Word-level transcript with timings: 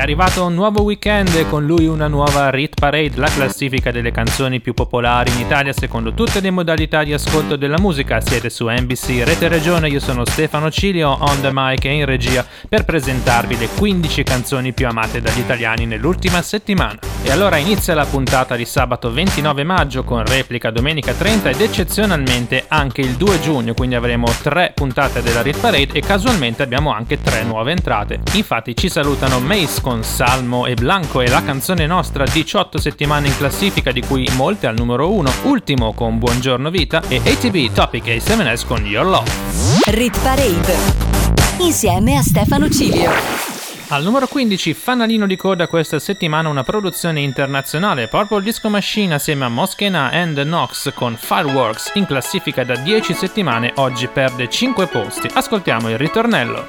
È 0.00 0.02
arrivato 0.02 0.46
un 0.46 0.54
nuovo 0.54 0.80
weekend 0.80 1.34
e 1.34 1.46
con 1.46 1.66
lui 1.66 1.86
una 1.86 2.08
nuova 2.08 2.48
Rit 2.48 2.74
Parade, 2.74 3.12
la 3.16 3.28
classifica 3.28 3.90
delle 3.90 4.10
canzoni 4.10 4.58
più 4.58 4.72
popolari 4.72 5.30
in 5.30 5.40
Italia 5.40 5.74
secondo 5.74 6.14
tutte 6.14 6.40
le 6.40 6.50
modalità 6.50 7.04
di 7.04 7.12
ascolto 7.12 7.56
della 7.56 7.78
musica. 7.78 8.18
Siete 8.22 8.48
su 8.48 8.66
NBC 8.66 9.22
Rete 9.24 9.48
Regione, 9.48 9.90
io 9.90 10.00
sono 10.00 10.24
Stefano 10.24 10.70
Cilio, 10.70 11.18
on 11.20 11.42
the 11.42 11.50
mic 11.52 11.84
e 11.84 11.92
in 11.92 12.06
regia 12.06 12.46
per 12.66 12.86
presentarvi 12.86 13.58
le 13.58 13.68
15 13.76 14.22
canzoni 14.22 14.72
più 14.72 14.86
amate 14.86 15.20
dagli 15.20 15.40
italiani 15.40 15.84
nell'ultima 15.84 16.40
settimana. 16.40 16.98
E 17.22 17.30
allora 17.30 17.58
inizia 17.58 17.92
la 17.92 18.06
puntata 18.06 18.56
di 18.56 18.64
sabato 18.64 19.12
29 19.12 19.64
maggio 19.64 20.02
con 20.04 20.24
replica 20.24 20.70
domenica 20.70 21.12
30 21.12 21.50
ed 21.50 21.60
eccezionalmente 21.60 22.64
anche 22.68 23.02
il 23.02 23.16
2 23.16 23.40
giugno, 23.42 23.74
quindi 23.74 23.96
avremo 23.96 24.26
tre 24.40 24.72
puntate 24.74 25.20
della 25.20 25.42
Rit 25.42 25.60
Parade 25.60 25.92
e 25.92 26.00
casualmente 26.00 26.62
abbiamo 26.62 26.90
anche 26.90 27.20
tre 27.20 27.42
nuove 27.42 27.72
entrate. 27.72 28.20
Infatti 28.32 28.74
ci 28.74 28.88
salutano 28.88 29.38
Mace 29.40 29.82
con 29.82 29.89
Salmo 29.98 30.66
e 30.66 30.74
Blanco 30.74 31.20
e 31.20 31.28
la 31.28 31.42
canzone 31.42 31.86
nostra 31.86 32.24
18 32.24 32.78
settimane 32.78 33.26
in 33.26 33.36
classifica 33.36 33.90
di 33.90 34.00
cui 34.00 34.28
molte 34.36 34.66
al 34.66 34.76
numero 34.76 35.12
1, 35.12 35.30
ultimo 35.42 35.92
con 35.92 36.18
Buongiorno 36.18 36.70
Vita 36.70 37.02
e 37.08 37.16
ATB 37.16 37.72
Topic 37.72 38.04
A7S 38.04 38.66
con 38.66 38.86
Your 38.86 39.06
Love. 39.06 39.30
Rit 39.86 40.18
Parade. 40.20 40.76
Insieme 41.58 42.16
a 42.16 42.22
Stefano 42.22 42.70
Cilio. 42.70 43.10
Al 43.92 44.04
numero 44.04 44.28
15, 44.28 44.72
fanalino 44.72 45.26
di 45.26 45.34
coda 45.34 45.66
questa 45.66 45.98
settimana 45.98 46.48
una 46.48 46.62
produzione 46.62 47.20
internazionale, 47.22 48.06
Purple 48.06 48.42
Disco 48.42 48.68
Machine 48.68 49.14
assieme 49.14 49.46
a 49.46 49.48
Moschena 49.48 50.10
and 50.12 50.38
Nox 50.38 50.92
con 50.94 51.16
Fireworks 51.16 51.90
in 51.94 52.06
classifica 52.06 52.62
da 52.62 52.76
10 52.76 53.12
settimane, 53.14 53.72
oggi 53.76 54.06
perde 54.06 54.48
5 54.48 54.86
posti. 54.86 55.28
Ascoltiamo 55.32 55.90
il 55.90 55.98
ritornello. 55.98 56.68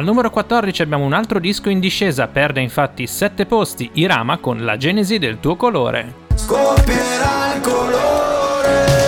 Al 0.00 0.06
numero 0.06 0.30
14 0.30 0.80
abbiamo 0.80 1.04
un 1.04 1.12
altro 1.12 1.38
disco 1.38 1.68
in 1.68 1.78
discesa, 1.78 2.26
perde 2.26 2.62
infatti 2.62 3.06
7 3.06 3.44
posti, 3.44 3.90
Irama 3.92 4.38
con 4.38 4.64
La 4.64 4.78
genesi 4.78 5.18
del 5.18 5.40
tuo 5.40 5.56
colore. 5.56 6.14
Scoppierà 6.36 7.54
il 7.54 7.60
colore 7.60 8.99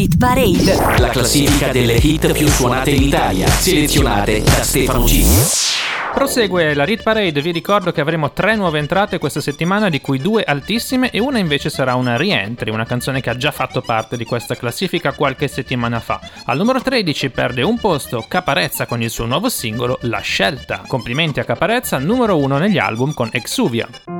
Rit 0.00 0.16
Parade. 0.16 0.98
La 0.98 1.08
classifica 1.10 1.70
delle 1.70 1.92
hit 1.92 2.32
più 2.32 2.48
suonate 2.48 2.88
in 2.88 3.02
Italia. 3.02 3.46
Selezionate 3.46 4.40
da 4.40 4.62
Stefano 4.62 5.06
Cilio. 5.06 5.46
Prosegue 6.14 6.72
la 6.72 6.84
Rit 6.84 7.02
Parade, 7.02 7.42
vi 7.42 7.50
ricordo 7.50 7.92
che 7.92 8.00
avremo 8.00 8.32
tre 8.32 8.56
nuove 8.56 8.78
entrate 8.78 9.18
questa 9.18 9.42
settimana, 9.42 9.90
di 9.90 10.00
cui 10.00 10.16
due 10.16 10.42
altissime 10.42 11.10
e 11.10 11.20
una 11.20 11.36
invece 11.36 11.68
sarà 11.68 11.96
una 11.96 12.16
rientry, 12.16 12.70
una 12.70 12.86
canzone 12.86 13.20
che 13.20 13.28
ha 13.28 13.36
già 13.36 13.50
fatto 13.50 13.82
parte 13.82 14.16
di 14.16 14.24
questa 14.24 14.56
classifica 14.56 15.12
qualche 15.12 15.48
settimana 15.48 16.00
fa. 16.00 16.18
Al 16.46 16.56
numero 16.56 16.80
13 16.80 17.28
perde 17.28 17.60
un 17.60 17.76
posto 17.76 18.24
Caparezza 18.26 18.86
con 18.86 19.02
il 19.02 19.10
suo 19.10 19.26
nuovo 19.26 19.50
singolo 19.50 19.98
La 20.04 20.20
Scelta. 20.20 20.82
Complimenti 20.86 21.40
a 21.40 21.44
Caparezza, 21.44 21.98
numero 21.98 22.38
1 22.38 22.56
negli 22.56 22.78
album 22.78 23.12
con 23.12 23.28
Exuvia. 23.32 24.19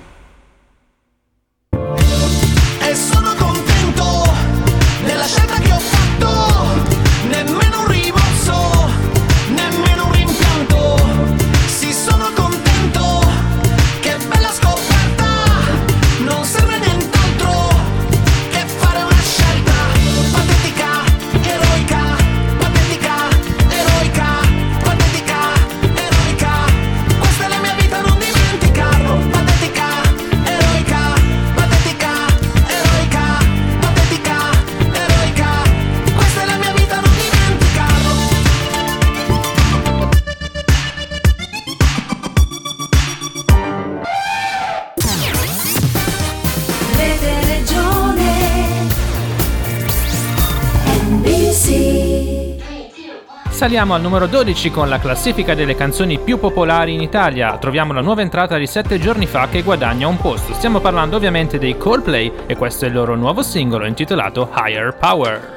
Saliamo 53.71 53.95
al 53.95 54.01
numero 54.01 54.27
12 54.27 54.69
con 54.69 54.89
la 54.89 54.99
classifica 54.99 55.55
delle 55.55 55.75
canzoni 55.75 56.19
più 56.19 56.37
popolari 56.37 56.93
in 56.93 56.99
Italia. 56.99 57.57
Troviamo 57.57 57.93
la 57.93 58.01
nuova 58.01 58.21
entrata 58.21 58.57
di 58.57 58.67
7 58.67 58.99
giorni 58.99 59.27
fa 59.27 59.47
che 59.47 59.61
guadagna 59.61 60.07
un 60.07 60.17
posto. 60.17 60.53
Stiamo 60.53 60.81
parlando 60.81 61.15
ovviamente 61.15 61.57
dei 61.57 61.77
Coldplay 61.77 62.33
e 62.47 62.57
questo 62.57 62.83
è 62.83 62.89
il 62.89 62.93
loro 62.95 63.15
nuovo 63.15 63.41
singolo 63.41 63.85
intitolato 63.85 64.51
Higher 64.53 64.93
Power. 64.99 65.53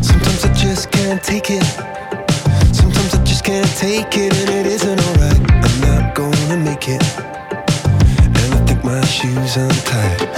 Sometimes 0.00 0.42
I 0.42 0.50
just 0.50 0.88
can't 0.88 1.20
take 1.20 1.54
it. 1.54 1.62
Sometimes 2.72 3.14
I 3.14 3.22
just 3.22 3.44
can't 3.44 3.78
take 3.78 4.18
it, 4.18 4.36
and 4.36 4.48
it 4.48 4.66
isn't 4.66 5.00
alright. 5.00 5.38
I'm 5.62 5.80
not 5.80 6.12
gonna 6.12 6.56
make 6.56 6.90
it. 6.90 7.04
And 8.18 8.52
I 8.52 8.64
think 8.64 8.82
my 8.82 9.00
shoes 9.04 9.54
untied. 9.54 10.28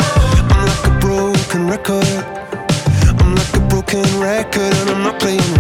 I'm 0.51 0.67
like 0.67 0.87
a 0.87 0.99
broken 1.01 1.67
record. 1.67 2.27
I'm 3.19 3.35
like 3.35 3.57
a 3.57 3.61
broken 3.71 4.05
record, 4.21 4.75
and 4.81 4.91
I'm 4.91 5.03
not 5.03 5.19
playing 5.19 5.56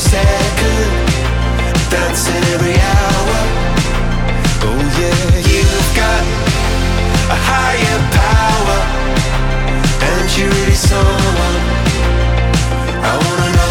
second, 0.00 0.90
dancing 1.90 2.42
every 2.54 2.74
hour. 2.74 3.38
Oh 4.64 4.80
yeah, 4.98 5.24
you've 5.50 5.90
got 5.94 6.22
a 7.28 7.38
higher 7.50 8.00
power, 8.16 8.78
and 10.08 10.38
you're 10.38 10.48
really 10.48 10.74
someone 10.74 11.56
I 13.04 13.12
wanna 13.24 13.56
know. 13.56 13.69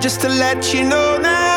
just 0.00 0.20
to 0.20 0.28
let 0.28 0.74
you 0.74 0.82
know 0.82 1.18
that 1.22 1.49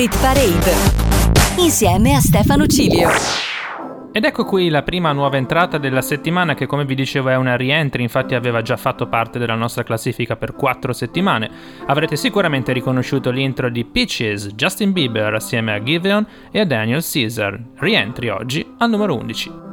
Rit 0.00 0.18
Parade 0.18 0.72
insieme 1.58 2.14
a 2.14 2.20
Stefano 2.20 2.64
Cilio. 2.66 3.10
Ed 4.12 4.24
ecco 4.24 4.46
qui 4.46 4.70
la 4.70 4.82
prima 4.82 5.12
nuova 5.12 5.36
entrata 5.36 5.76
della 5.76 6.00
settimana 6.00 6.54
che 6.54 6.64
come 6.64 6.86
vi 6.86 6.94
dicevo 6.94 7.28
è 7.28 7.36
una 7.36 7.54
rientry, 7.54 8.00
infatti 8.00 8.34
aveva 8.34 8.62
già 8.62 8.78
fatto 8.78 9.08
parte 9.08 9.38
della 9.38 9.56
nostra 9.56 9.82
classifica 9.82 10.36
per 10.36 10.54
4 10.54 10.94
settimane. 10.94 11.50
Avrete 11.84 12.16
sicuramente 12.16 12.72
riconosciuto 12.72 13.30
l'intro 13.30 13.68
di 13.68 13.84
Peaches, 13.84 14.54
Justin 14.54 14.92
Bieber 14.92 15.34
assieme 15.34 15.74
a 15.74 15.82
Giveon 15.82 16.26
e 16.50 16.60
a 16.60 16.64
Daniel 16.64 17.04
Caesar. 17.04 17.62
Rientry 17.74 18.30
oggi 18.30 18.66
al 18.78 18.88
numero 18.88 19.14
11. 19.16 19.69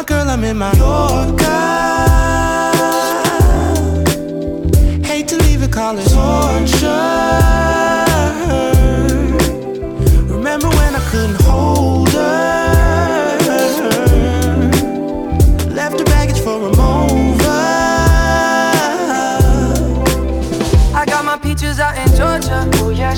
My 0.00 0.06
girl, 0.06 0.30
I'm 0.30 0.42
in 0.44 0.56
my 0.56 0.72
Yorker. 0.78 1.44
Hate 5.06 5.28
to 5.28 5.36
leave 5.36 5.62
it, 5.62 5.70
call 5.70 5.98
it 5.98 6.08
torture. 6.08 6.86
Remember 10.34 10.68
when 10.70 10.94
I 10.96 11.02
couldn't 11.10 11.42
hold 11.42 12.09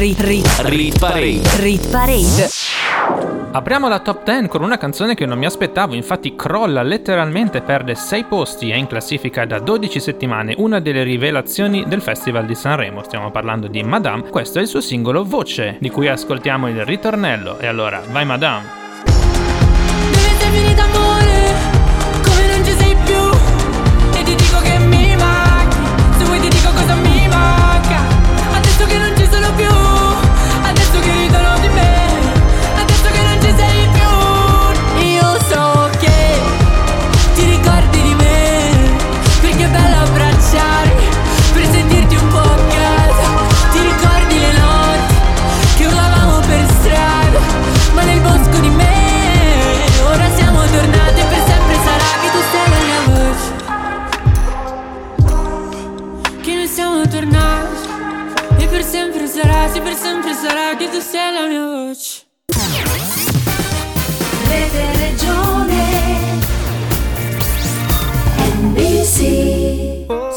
Rit, 0.00 0.98
Parade. 0.98 2.48
Apriamo 3.52 3.86
la 3.86 3.98
top 3.98 4.24
10 4.24 4.48
con 4.48 4.62
una 4.62 4.78
canzone 4.78 5.14
che 5.14 5.26
non 5.26 5.36
mi 5.36 5.44
aspettavo, 5.44 5.94
infatti 5.94 6.34
crolla 6.34 6.82
letteralmente, 6.82 7.60
perde 7.60 7.94
6 7.94 8.24
posti, 8.24 8.70
è 8.70 8.76
in 8.76 8.86
classifica 8.86 9.44
da 9.44 9.58
12 9.58 10.00
settimane, 10.00 10.54
una 10.56 10.80
delle 10.80 11.02
rivelazioni 11.02 11.84
del 11.86 12.00
Festival 12.00 12.46
di 12.46 12.54
Sanremo. 12.54 13.02
Stiamo 13.02 13.30
parlando 13.30 13.66
di 13.66 13.82
Madame, 13.82 14.30
questo 14.30 14.58
è 14.58 14.62
il 14.62 14.68
suo 14.68 14.80
singolo 14.80 15.22
Voce, 15.22 15.76
di 15.78 15.90
cui 15.90 16.08
ascoltiamo 16.08 16.66
il 16.70 16.82
ritornello. 16.86 17.58
E 17.58 17.66
allora, 17.66 18.00
vai 18.10 18.24
Madame! 18.24 18.78
Finito 20.50 20.80
amore? 20.80 20.99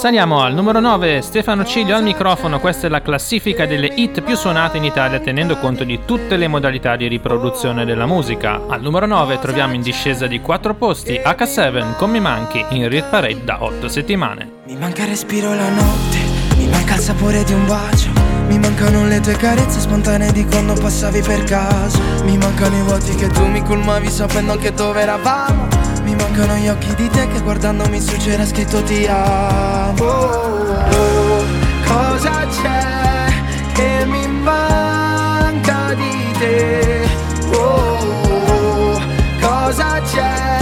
Saliamo 0.03 0.41
al 0.41 0.53
numero 0.53 0.81
9, 0.81 1.22
Stefano 1.22 1.63
Ciglio 1.63 1.95
al 1.95 2.03
microfono, 2.03 2.60
questa 2.60 2.88
è 2.88 2.89
la 2.89 3.01
classifica 3.01 3.65
delle 3.65 3.88
hit 3.88 4.22
più 4.22 4.36
suonate 4.36 4.75
in 4.75 4.83
Italia 4.83 5.22
tenendo 5.22 5.57
conto 5.57 5.86
di 5.86 6.01
tutte 6.03 6.36
le 6.36 6.50
modalità 6.50 6.98
di 6.98 7.07
riproduzione 7.07 7.86
della 7.86 8.05
musica. 8.05 8.63
Al 8.67 8.81
numero 8.81 9.05
9 9.05 9.39
troviamo 9.39 9.75
in 9.75 9.81
discesa 9.81 10.27
di 10.27 10.41
4 10.41 10.74
posti 10.74 11.13
H7 11.13 11.95
con 11.95 12.10
Mi 12.12 12.19
Manchi 12.19 12.65
in 12.72 12.89
Rit 12.89 13.05
Parade 13.05 13.45
da 13.45 13.63
8 13.63 13.88
settimane. 13.88 14.51
Mi 14.67 14.75
manca 14.75 15.03
il 15.03 15.07
respiro 15.07 15.53
la 15.53 15.69
notte, 15.69 16.17
mi 16.57 16.67
manca 16.67 16.95
il 16.95 17.00
sapore 17.00 17.45
di 17.45 17.53
un 17.53 17.65
bacio, 17.65 18.10
Mi 18.53 18.60
mancano 18.60 19.07
le 19.07 19.19
tue 19.19 19.36
carezze 19.36 19.79
spontanee 19.79 20.31
di 20.31 20.45
quando 20.45 20.75
passavi 20.75 21.22
per 21.22 21.43
caso. 21.43 22.00
Mi 22.24 22.38
mancano 22.38 22.77
i 22.77 22.81
vuoti 22.83 23.15
che 23.15 23.27
tu 23.29 23.48
mi 23.48 23.63
colmavi 23.63 24.12
sapendo 24.12 24.51
anche 24.51 24.72
dove 24.72 25.01
eravamo. 25.01 25.67
Mi 26.03 26.13
mancano 26.13 26.53
gli 26.57 26.67
occhi 26.67 26.93
di 26.93 27.10
te 27.10 27.27
che 27.29 27.41
guardandomi 27.41 28.00
su 28.00 28.15
c'era 28.17 28.45
scritto 28.45 28.83
ti 28.83 29.07
amo. 29.07 30.03
Oh, 30.03 31.43
Cosa 31.88 32.45
c'è 32.62 33.33
che 33.74 34.05
mi 34.05 34.27
manca 34.27 35.95
di 35.95 36.31
te? 36.38 37.07
Oh, 37.53 39.01
cosa 39.41 40.00
c'è 40.01 40.52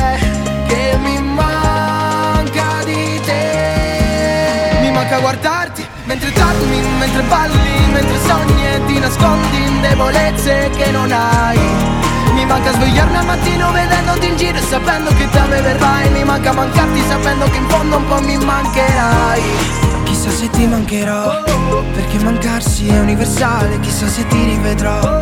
mentre 6.11 6.29
dormi, 6.33 6.81
mentre 6.99 7.21
balli, 7.23 7.87
mentre 7.93 8.19
sogni 8.27 8.65
e 8.67 8.81
ti 8.85 8.99
nascondi 8.99 9.63
in 9.63 9.79
debolezze 9.79 10.69
che 10.75 10.91
non 10.91 11.09
hai. 11.09 11.57
Mi 12.33 12.45
manca 12.45 12.73
svegliarmi 12.73 13.15
al 13.15 13.25
mattino 13.25 13.71
vedendoti 13.71 14.27
in 14.27 14.35
giro 14.35 14.57
e 14.57 14.61
sapendo 14.61 15.09
che 15.13 15.27
da 15.31 15.45
me 15.47 15.61
verrai 15.61 16.09
Mi 16.11 16.23
manca 16.23 16.53
mancarti 16.53 17.01
sapendo 17.07 17.45
che 17.49 17.57
in 17.57 17.67
fondo 17.67 17.97
un 17.97 18.07
po' 18.07 18.21
mi 18.21 18.37
mancherai. 18.37 19.41
Chissà 20.03 20.29
se 20.29 20.49
ti 20.49 20.65
mancherò 20.65 21.43
Perché 21.93 22.19
mancarsi 22.19 22.87
è 22.87 22.99
universale. 22.99 23.79
Chissà 23.79 24.07
se 24.07 24.27
ti 24.27 24.43
rivedrò 24.43 25.21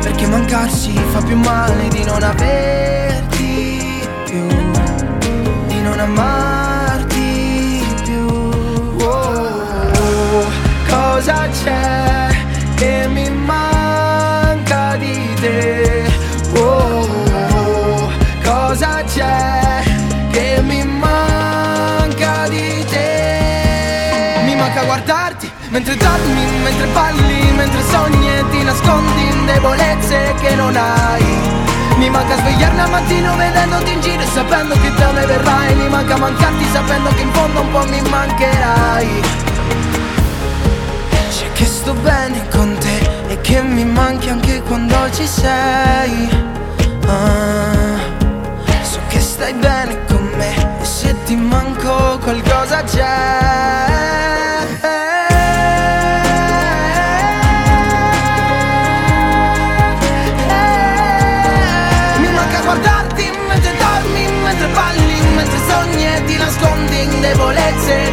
Perché 0.00 0.26
mancarsi 0.26 0.92
fa 1.12 1.20
più 1.20 1.36
male 1.36 1.88
di 1.88 2.04
non 2.04 2.22
averti 2.22 4.08
più 4.24 4.46
Di 5.66 5.80
non 5.82 5.98
amarti 5.98 6.49
Cosa 11.20 11.46
c'è 11.48 12.28
che 12.76 13.06
mi 13.06 13.28
manca 13.28 14.96
di 14.96 15.34
te? 15.38 16.10
Oh, 16.54 18.10
cosa 18.42 19.04
c'è 19.04 19.82
che 20.30 20.62
mi 20.62 20.82
manca 20.82 22.48
di 22.48 22.82
te? 22.88 24.40
Mi 24.46 24.56
manca 24.56 24.82
guardarti 24.84 25.52
mentre 25.68 25.94
dormi, 25.96 26.46
mentre 26.62 26.86
balli, 26.86 27.52
mentre 27.54 27.82
sogni 27.90 28.26
e 28.26 28.44
ti 28.48 28.62
nascondi 28.62 29.26
in 29.26 29.44
debolezze 29.44 30.34
che 30.40 30.54
non 30.54 30.74
hai. 30.74 31.22
Mi 31.98 32.08
manca 32.08 32.34
svegliarmi 32.38 32.80
al 32.80 32.88
mattino 32.88 33.36
vedendoti 33.36 33.92
in 33.92 34.00
giro 34.00 34.22
e 34.22 34.26
sapendo 34.26 34.74
che 34.80 34.90
da 34.94 35.12
me 35.12 35.26
verrai. 35.26 35.74
Mi 35.74 35.88
manca 35.90 36.16
mancarti 36.16 36.64
sapendo 36.72 37.10
che 37.10 37.20
in 37.20 37.32
fondo 37.32 37.60
un 37.60 37.70
po' 37.70 37.84
mi 37.84 38.00
mancherai. 38.08 39.49
Sto 41.80 41.94
bene 41.94 42.46
con 42.50 42.76
te 42.78 42.98
e 43.28 43.40
che 43.40 43.62
mi 43.62 43.86
manchi 43.86 44.28
anche 44.28 44.60
quando 44.60 45.10
ci 45.12 45.26
sei. 45.26 46.28
Ah, 47.06 47.98
so 48.82 49.00
che 49.08 49.18
stai 49.18 49.54
bene 49.54 50.04
con 50.06 50.30
me 50.36 50.78
e 50.78 50.84
se 50.84 51.16
ti 51.24 51.36
manco 51.36 52.18
qualcosa 52.22 52.82
c'è. 52.82 54.18
Guardarti 62.62 63.30
mentre 63.48 63.72
dormi, 63.78 64.30
mentre 64.44 64.68
balli, 64.68 65.20
mentre 65.34 65.58
sogni 65.66 66.06
e 66.06 66.24
ti 66.24 66.36
nascondi 66.36 67.02
in 67.02 67.20
debolezze 67.20 68.12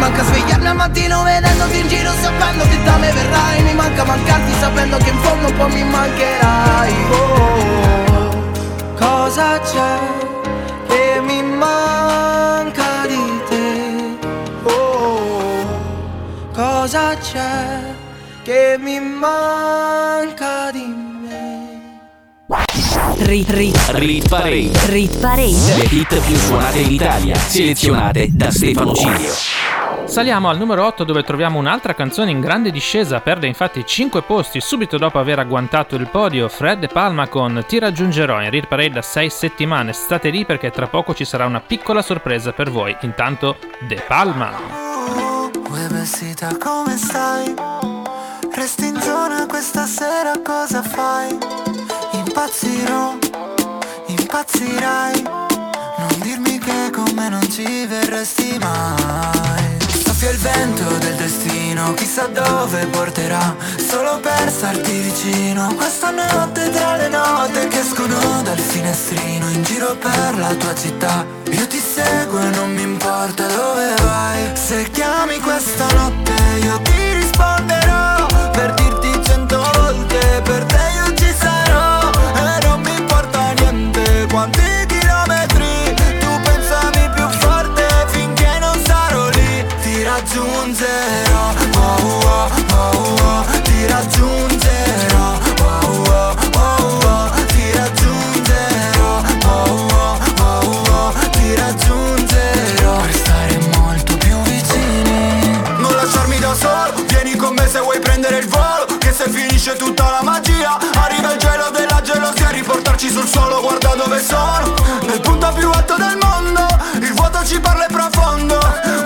manca 0.00 0.24
svegliarmi 0.24 0.66
al 0.66 0.76
mattino 0.76 1.22
vedendoti 1.22 1.78
in 1.78 1.88
giro 1.88 2.10
sapendo 2.20 2.64
che 2.64 2.82
da 2.82 2.96
me 2.96 3.12
verrai 3.12 3.62
Mi 3.62 3.74
manca 3.74 4.04
mancarti 4.04 4.52
sapendo 4.58 4.96
che 4.96 5.10
in 5.10 5.18
fondo 5.18 5.46
un 5.48 5.56
po' 5.56 5.68
mi 5.68 5.84
mancherai 5.84 6.94
Oh, 7.10 8.30
cosa 8.96 9.60
c'è 9.60 9.98
che 10.88 11.20
mi 11.22 11.42
manca 11.42 13.06
di 13.06 13.40
te? 13.48 14.18
Oh, 14.64 15.64
cosa 16.52 17.14
c'è 17.16 17.78
che 18.42 18.76
mi 18.80 18.98
manca 18.98 20.70
di 20.72 20.86
me? 21.22 21.78
Rit, 23.18 23.50
rit, 23.50 23.76
Rit 23.90 24.28
Parade. 24.28 24.70
rit 24.86 25.16
parade. 25.18 25.76
Le 25.76 25.84
hit 25.88 26.18
più 26.26 26.36
suonate 26.36 26.78
in 26.80 26.90
Italia, 26.90 27.36
selezionate 27.36 28.28
da 28.32 28.50
Stefano 28.50 28.92
Cilio. 28.94 29.59
Saliamo 30.10 30.48
al 30.48 30.58
numero 30.58 30.84
8 30.86 31.04
dove 31.04 31.22
troviamo 31.22 31.60
un'altra 31.60 31.94
canzone 31.94 32.32
in 32.32 32.40
grande 32.40 32.72
discesa, 32.72 33.20
perde 33.20 33.46
infatti 33.46 33.86
5 33.86 34.22
posti 34.22 34.60
subito 34.60 34.98
dopo 34.98 35.20
aver 35.20 35.38
agguantato 35.38 35.94
il 35.94 36.08
podio 36.08 36.48
Fred 36.48 36.80
De 36.80 36.88
Palma 36.88 37.28
con 37.28 37.62
Ti 37.64 37.78
raggiungerò 37.78 38.42
in 38.42 38.50
Real 38.50 38.66
Parade 38.66 38.90
da 38.90 39.02
6 39.02 39.30
settimane. 39.30 39.92
State 39.92 40.30
lì 40.30 40.44
perché 40.44 40.72
tra 40.72 40.88
poco 40.88 41.14
ci 41.14 41.24
sarà 41.24 41.46
una 41.46 41.60
piccola 41.60 42.02
sorpresa 42.02 42.50
per 42.50 42.72
voi. 42.72 42.94
Intanto 43.02 43.58
De 43.78 44.02
Palma. 44.04 44.50
Uè 45.70 45.86
come 46.58 46.96
stai? 46.96 47.54
Resti 48.52 48.86
in 48.86 49.00
zona 49.00 49.46
questa 49.46 49.86
sera 49.86 50.32
cosa 50.42 50.82
fai? 50.82 51.38
Impazzirò, 52.14 53.16
impazzirai 54.06 55.22
Non 55.22 56.18
dirmi 56.20 56.58
che 56.58 56.90
con 56.92 57.12
me 57.14 57.28
non 57.28 57.48
ci 57.48 57.86
verresti 57.86 58.58
mai 58.58 59.59
vento 60.40 60.84
del 60.98 61.14
destino, 61.14 61.94
chissà 61.94 62.26
dove 62.26 62.86
porterà 62.86 63.54
Solo 63.76 64.20
per 64.20 64.50
starti 64.50 64.90
vicino. 65.00 65.74
Questa 65.74 66.10
notte 66.10 66.70
tra 66.70 66.96
le 66.96 67.08
note 67.08 67.68
che 67.68 67.80
escono 67.80 68.42
dal 68.42 68.58
finestrino 68.58 69.48
In 69.50 69.62
giro 69.62 69.96
per 69.96 70.38
la 70.38 70.54
tua 70.54 70.74
città. 70.74 71.24
Io 71.50 71.66
ti 71.66 71.78
seguo 71.78 72.40
e 72.40 72.50
non 72.50 72.72
mi 72.72 72.82
importa 72.82 73.46
dove 73.46 73.94
vai. 74.02 74.56
Se 74.56 74.88
chiami 74.90 75.38
questa 75.40 75.86
notte 75.92 76.32
io 76.62 76.80
ti 76.82 77.12
risponderò 77.14 78.19
sono 114.20 114.74
Nel 115.06 115.20
punto 115.20 115.52
più 115.54 115.70
alto 115.70 115.96
del 115.96 116.18
mondo 116.20 116.66
Il 117.00 117.12
vuoto 117.14 117.44
ci 117.44 117.60
parla 117.60 117.86
è 117.86 117.90
profondo. 117.90 118.58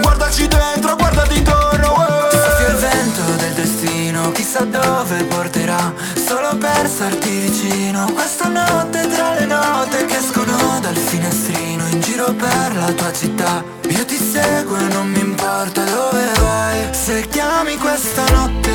Guardaci 0.03 0.48
dentro, 0.48 0.96
guardati 0.96 1.38
intorno 1.38 2.07
eh. 2.31 2.37
Soffia 2.37 2.68
il 2.68 2.77
vento 2.77 3.22
del 3.37 3.53
destino, 3.53 4.33
chissà 4.33 4.64
dove 4.64 5.24
porterà 5.24 5.92
Solo 6.27 6.57
per 6.57 6.88
starti 6.88 7.31
vicino. 7.31 8.11
Questa 8.12 8.48
notte 8.48 9.09
tra 9.09 9.35
le 9.35 9.46
note 9.46 10.05
che 10.07 10.16
escono 10.16 10.79
dal 10.81 10.96
finestrino 10.96 11.87
In 11.88 12.00
giro 12.00 12.33
per 12.33 12.77
la 12.77 12.92
tua 12.92 13.12
città. 13.12 13.62
Io 13.88 14.05
ti 14.05 14.16
seguo 14.16 14.77
e 14.77 14.88
non 14.92 15.09
mi 15.11 15.20
importa 15.20 15.85
dove 15.85 16.33
vai. 16.40 16.88
Se 16.92 17.27
chiami 17.29 17.77
questa 17.77 18.24
notte 18.31 18.73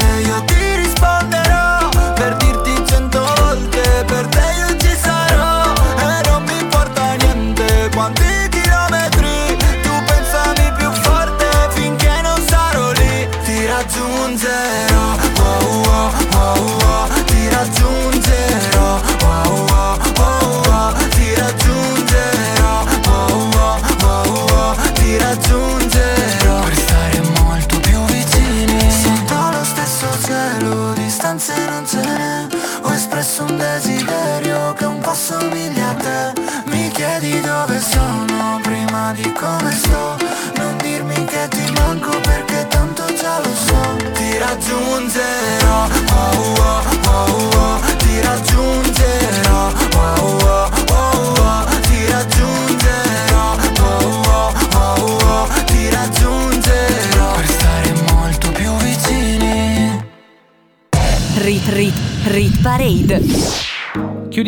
Espresso 33.39 33.43
un 33.45 33.57
desiderio 33.57 34.73
che 34.73 34.85
un 34.85 34.99
po' 34.99 35.13
somiglia 35.13 35.89
a 35.89 35.93
te. 35.93 36.41
Mi 36.65 36.89
chiedi 36.89 37.39
dove 37.39 37.79
sono 37.79 38.59
prima 38.61 39.13
di 39.13 39.31
come 39.31 39.71
sto. 39.71 40.17
Non 40.57 40.75
dirmi 40.77 41.23
che 41.25 41.47
ti 41.49 41.71
manco 41.71 42.09
perché 42.19 42.67
tanto 42.67 43.05
già 43.13 43.39
lo 43.39 43.53
so. 43.55 44.11
Ti 44.13 44.37
raggiungerò 44.37 45.87
Rit 63.09 63.23
Parade. 63.23 63.58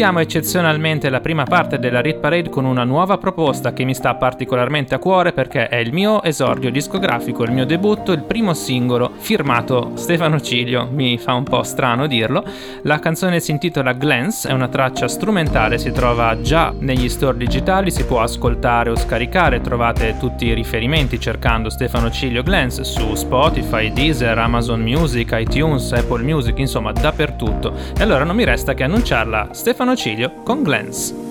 Chiudiamo 0.02 0.26
eccezionalmente 0.26 1.12
la 1.12 1.20
prima 1.20 1.44
parte 1.44 1.78
della 1.78 2.02
Rit 2.02 2.18
Parade 2.18 2.50
con 2.50 2.66
una 2.66 2.84
nuova 2.84 3.20
proposta 3.20 3.72
che 3.72 3.84
mi 3.84 3.94
sta 3.94 4.16
particolarmente 4.16 4.96
a 4.96 4.98
cuore 4.98 5.32
perché 5.32 5.68
è 5.68 5.76
il 5.76 5.94
mio 5.94 6.24
esordio 6.24 6.72
discografico, 6.72 7.44
il 7.44 7.52
mio 7.52 7.68
debutto, 7.68 8.12
il 8.12 8.24
primo 8.24 8.56
singolo 8.56 9.12
firmato 9.20 9.92
Stefano 9.94 10.42
Cilio, 10.42 10.90
mi 10.92 11.20
fa 11.20 11.34
un 11.34 11.44
po' 11.44 11.62
strano 11.62 12.08
dirlo. 12.08 12.44
La 12.82 12.98
canzone 12.98 13.40
si 13.40 13.52
intitola 13.52 13.94
Glance, 13.94 14.50
è 14.50 14.54
una 14.54 14.70
traccia 14.70 15.08
strumentale, 15.08 15.78
si 15.78 15.92
trova 15.92 16.42
già 16.42 16.74
negli 16.76 17.08
store 17.08 17.38
digitali, 17.38 17.92
si 17.92 18.04
può 18.04 18.22
ascoltare 18.22 18.90
o 18.90 18.96
scaricare, 18.96 19.62
trovate 19.62 20.16
tutti 20.18 20.48
i 20.48 20.56
riferimenti 20.56 21.20
cercando 21.20 21.70
Stefano 21.70 22.10
Cilio 22.10 22.42
Glance 22.42 22.84
su 22.84 23.14
Spotify, 23.14 23.94
Deezer, 23.94 24.36
Amazon 24.36 24.82
Music, 24.82 25.30
iTunes, 25.38 25.92
Apple 25.92 26.24
Music, 26.24 26.58
insomma 26.58 26.92
dappertutto. 26.92 27.76
E 27.96 28.02
allora 28.02 28.24
non 28.24 28.36
mi 28.36 28.46
resta 28.46 28.74
che 28.74 28.82
annunciarla 28.82 29.50
Stefano 29.52 29.90
Cilio 29.96 30.44
con 30.44 30.64
Glance. 30.64 31.31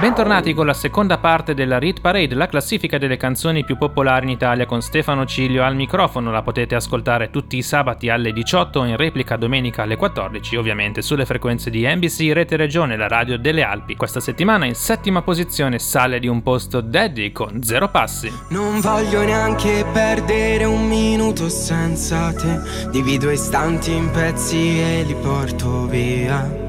Bentornati 0.00 0.54
con 0.54 0.64
la 0.66 0.72
seconda 0.72 1.18
parte 1.18 1.52
della 1.52 1.78
Rit 1.78 2.00
Parade, 2.00 2.34
la 2.34 2.48
classifica 2.48 2.96
delle 2.96 3.18
canzoni 3.18 3.62
più 3.62 3.76
popolari 3.76 4.24
in 4.24 4.32
Italia 4.32 4.64
con 4.64 4.80
Stefano 4.80 5.26
Ciglio 5.26 5.62
al 5.62 5.76
microfono. 5.76 6.32
La 6.32 6.42
potete 6.42 6.74
ascoltare 6.74 7.30
tutti 7.30 7.58
i 7.58 7.62
sabati 7.62 8.08
alle 8.08 8.32
18 8.32 8.84
in 8.84 8.96
replica 8.96 9.36
domenica 9.36 9.82
alle 9.82 9.96
14, 9.96 10.56
ovviamente 10.56 11.02
sulle 11.02 11.26
frequenze 11.26 11.68
di 11.68 11.86
NBC 11.86 12.32
Rete 12.32 12.56
Regione, 12.56 12.96
la 12.96 13.06
radio 13.06 13.38
delle 13.38 13.62
Alpi. 13.62 13.94
Questa 13.94 14.18
settimana 14.18 14.64
in 14.64 14.74
settima 14.74 15.20
posizione 15.20 15.78
sale 15.78 16.18
di 16.18 16.26
un 16.26 16.42
posto 16.42 16.80
Daddy 16.80 17.30
con 17.30 17.62
Zero 17.62 17.88
Passi. 17.88 18.32
Non 18.48 18.80
voglio 18.80 19.22
neanche 19.22 19.84
perdere 19.92 20.64
un 20.64 20.88
minuto 20.88 21.48
senza 21.50 22.32
te. 22.32 22.88
Divido 22.90 23.30
istanti 23.30 23.92
in 23.92 24.10
pezzi 24.10 24.80
e 24.80 25.04
li 25.06 25.14
porto 25.14 25.86
via. 25.86 26.61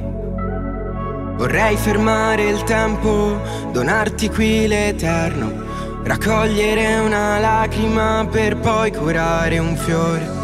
Vorrei 1.36 1.76
fermare 1.78 2.44
il 2.44 2.64
tempo, 2.64 3.40
donarti 3.72 4.30
qui 4.30 4.68
l'eterno. 4.68 5.52
Raccogliere 6.04 7.00
una 7.00 7.40
lacrima 7.40 8.28
per 8.30 8.58
poi 8.58 8.92
curare 8.92 9.58
un 9.58 9.76
fiore. 9.76 10.42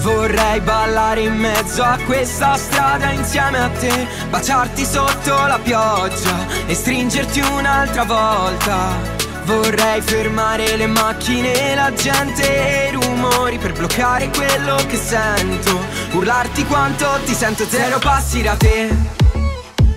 Vorrei 0.00 0.60
ballare 0.60 1.22
in 1.22 1.34
mezzo 1.34 1.82
a 1.82 1.98
questa 2.06 2.56
strada 2.56 3.10
insieme 3.10 3.58
a 3.58 3.68
te, 3.68 4.06
baciarti 4.30 4.84
sotto 4.84 5.34
la 5.46 5.58
pioggia 5.62 6.46
e 6.66 6.74
stringerti 6.74 7.40
un'altra 7.40 8.04
volta. 8.04 9.24
Vorrei 9.44 10.00
fermare 10.00 10.76
le 10.76 10.86
macchine, 10.86 11.74
la 11.74 11.92
gente 11.92 12.42
e 12.42 12.88
i 12.88 12.92
rumori 12.92 13.58
per 13.58 13.72
bloccare 13.72 14.30
quello 14.30 14.76
che 14.88 14.96
sento. 14.96 15.78
Urlarti 16.12 16.64
quanto 16.66 17.06
ti 17.24 17.34
sento, 17.34 17.64
zero 17.64 17.98
passi 17.98 18.42
da 18.42 18.54
te. 18.56 19.25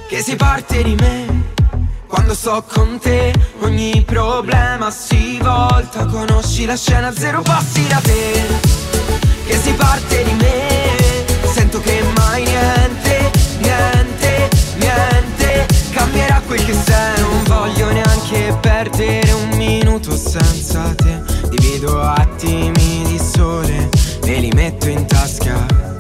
Che 0.09 0.23
si 0.23 0.35
parte 0.35 0.81
di 0.81 0.95
me. 0.95 1.53
Quando 2.07 2.33
sto 2.33 2.63
con 2.67 2.97
te, 2.97 3.31
ogni 3.59 4.03
problema 4.07 4.89
si 4.89 5.37
volta. 5.39 6.07
Conosci 6.07 6.65
la 6.65 6.75
scena, 6.75 7.13
zero 7.13 7.43
passi 7.43 7.85
da 7.87 7.99
te. 8.01 8.43
Che 9.45 9.55
si 9.55 9.71
parte 9.73 10.23
di 10.23 10.33
me. 10.33 10.95
Sento 11.53 11.79
che 11.79 12.03
mai 12.17 12.41
niente, 12.41 13.31
niente, 13.59 14.49
niente 14.77 15.67
cambierà 15.91 16.41
quel 16.43 16.65
che 16.65 16.73
sei. 16.73 17.21
Non 17.21 17.43
voglio 17.43 17.91
neanche 17.91 18.57
perdere 18.59 19.31
un 19.31 19.49
minuto 19.57 20.17
senza 20.17 20.91
te. 20.95 21.21
Divido 21.49 22.01
attimi 22.01 23.03
di 23.05 23.19
sole 23.19 23.89
e 24.23 24.39
li 24.39 24.49
metto 24.55 24.89
in 24.89 25.05
tasca. 25.05 25.98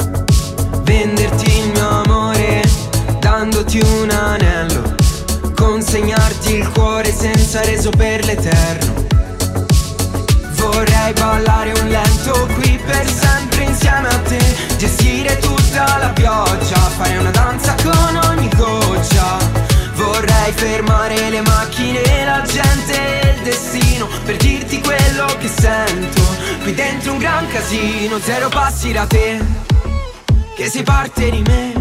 Un 3.81 4.09
anello. 4.09 4.95
Consegnarti 5.55 6.55
il 6.55 6.69
cuore 6.69 7.13
senza 7.13 7.61
reso 7.61 7.89
per 7.89 8.25
l'eterno. 8.25 9.07
Vorrei 10.53 11.13
ballare 11.13 11.71
un 11.71 11.87
lento 11.87 12.47
qui 12.55 12.79
per 12.85 13.07
sempre 13.07 13.63
insieme 13.63 14.07
a 14.09 14.17
te 14.19 14.39
Gestire 14.77 15.37
tutta 15.39 15.97
la 15.97 16.09
pioggia, 16.09 16.75
fare 16.97 17.17
una 17.17 17.31
danza 17.31 17.75
con 17.81 18.19
ogni 18.29 18.49
goccia 18.57 19.37
Vorrei 19.95 20.51
fermare 20.53 21.29
le 21.29 21.41
macchine, 21.41 22.01
la 22.25 22.43
gente 22.45 23.21
e 23.21 23.29
il 23.35 23.41
destino 23.43 24.07
Per 24.25 24.35
dirti 24.35 24.69
dentro 26.79 27.11
un 27.11 27.17
gran 27.17 27.45
casino, 27.47 28.19
zero 28.19 28.47
passi 28.47 28.93
da 28.93 29.05
te, 29.05 29.37
che 30.55 30.69
si 30.69 30.81
parte 30.81 31.29
di 31.29 31.41
me. 31.41 31.78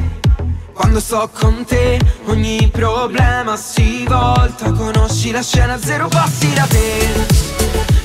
Quando 0.78 1.00
sto 1.00 1.28
con 1.36 1.64
te 1.64 1.98
ogni 2.26 2.68
problema 2.72 3.56
si 3.56 4.04
volta. 4.06 4.70
Conosci 4.70 5.32
la 5.32 5.42
scena 5.42 5.76
zero 5.76 6.06
passi 6.06 6.52
da 6.54 6.66
te 6.66 7.26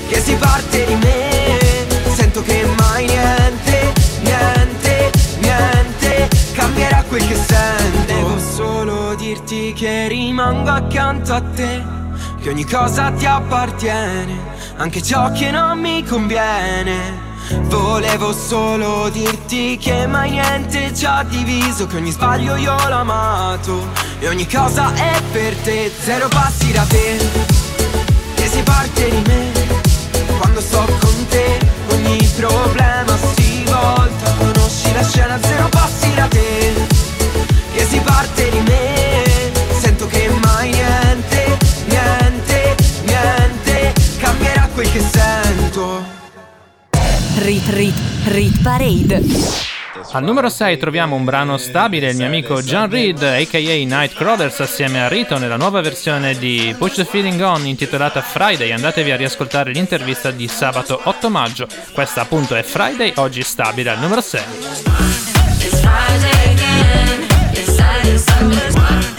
Che 0.08 0.20
si 0.20 0.34
parte 0.34 0.84
di 0.84 0.94
me. 0.96 1.86
Sento 2.12 2.42
che 2.42 2.66
mai 2.76 3.06
niente, 3.06 3.92
niente, 4.22 5.10
niente 5.38 6.28
Cambierà 6.52 7.04
quel 7.04 7.24
che 7.24 7.36
sento. 7.36 8.12
Devo 8.12 8.38
solo 8.40 9.14
dirti 9.14 9.72
che 9.72 10.08
rimango 10.08 10.70
accanto 10.70 11.32
a 11.32 11.40
te 11.40 11.80
Che 12.40 12.48
ogni 12.48 12.64
cosa 12.64 13.12
ti 13.12 13.24
appartiene 13.24 14.36
Anche 14.78 15.00
ciò 15.00 15.30
che 15.30 15.52
non 15.52 15.78
mi 15.78 16.04
conviene 16.04 17.33
Volevo 17.50 18.32
solo 18.32 19.08
dirti 19.10 19.76
che 19.76 20.06
mai 20.06 20.30
niente 20.30 20.94
ci 20.94 21.04
ha 21.04 21.22
diviso 21.22 21.86
Che 21.86 21.96
ogni 21.96 22.10
sbaglio 22.10 22.56
io 22.56 22.74
l'ho 22.88 22.94
amato. 22.96 23.88
E 24.18 24.28
ogni 24.28 24.48
cosa 24.48 24.92
è 24.94 25.20
per 25.30 25.54
te 25.56 25.92
Zero 26.00 26.28
passi 26.28 26.72
da 26.72 26.84
te 26.84 27.18
Che 28.34 28.48
si 28.48 28.62
parte 28.62 29.10
di 29.10 29.22
me. 29.26 29.52
Quando 30.38 30.60
sto 30.60 30.84
con 31.00 31.26
te 31.28 31.58
Ogni 31.90 32.26
problema 32.36 33.16
si 33.34 33.64
volta. 33.64 34.32
Conosci 34.38 34.92
la 34.92 35.04
scena 35.04 35.38
Zero 35.42 35.68
passi 35.68 36.14
da 36.14 36.26
te 36.26 36.72
Che 37.74 37.86
si 37.86 37.98
parte 38.00 38.48
di 38.50 38.60
me 38.60 38.93
Rit 47.36 47.68
Rit 47.70 47.94
Rit 48.26 48.62
Parade. 48.62 49.22
Al 50.12 50.22
numero 50.22 50.48
6 50.48 50.76
troviamo 50.76 51.16
un 51.16 51.24
brano 51.24 51.56
stabile, 51.56 52.10
il 52.10 52.16
mio 52.16 52.26
amico 52.26 52.62
John 52.62 52.88
Reed, 52.88 53.22
aka 53.22 53.58
Nightcrawlers, 53.58 54.60
assieme 54.60 55.02
a 55.02 55.08
Rito 55.08 55.38
nella 55.38 55.56
nuova 55.56 55.80
versione 55.80 56.38
di 56.38 56.74
Push 56.76 56.94
the 56.94 57.04
Feeling 57.04 57.40
On 57.40 57.66
intitolata 57.66 58.20
Friday. 58.20 58.70
Andatevi 58.70 59.10
a 59.10 59.16
riascoltare 59.16 59.72
l'intervista 59.72 60.30
di 60.30 60.46
sabato 60.46 61.00
8 61.02 61.28
maggio. 61.30 61.66
Questa 61.92 62.20
appunto 62.20 62.54
è 62.54 62.62
Friday, 62.62 63.12
oggi 63.16 63.42
stabile 63.42 63.90
al 63.90 63.98
numero 63.98 64.20
6. 64.20 64.40
It's 65.60 65.80
Friday 65.80 66.52
again. 66.52 67.26
It's 67.52 69.13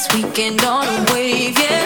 Endless 0.00 0.24
weekend 0.24 0.64
on 0.64 0.86
a 0.86 1.12
wave. 1.12 1.58
Yeah. 1.58 1.79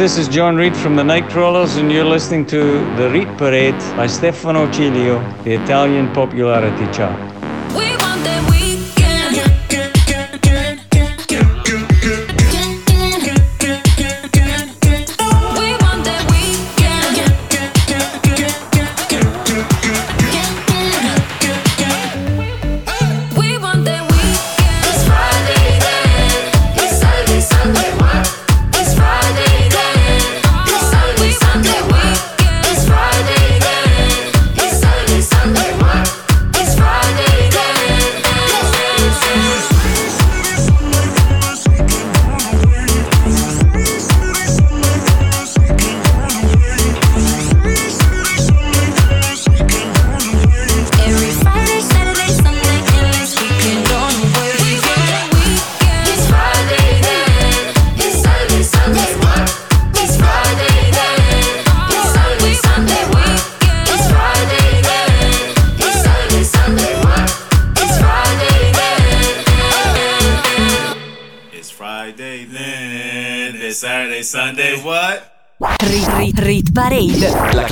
This 0.00 0.16
is 0.16 0.28
John 0.28 0.56
Reed 0.56 0.74
from 0.74 0.96
the 0.96 1.02
Nightcrawlers, 1.02 1.78
and 1.78 1.92
you're 1.92 2.06
listening 2.06 2.46
to 2.46 2.58
The 2.96 3.10
Reed 3.10 3.36
Parade 3.36 3.84
by 3.94 4.06
Stefano 4.06 4.66
Cilio, 4.68 5.20
the 5.44 5.52
Italian 5.52 6.08
popularity 6.08 6.86
chart. 6.90 7.39